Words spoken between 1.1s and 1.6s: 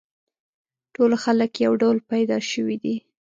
خلک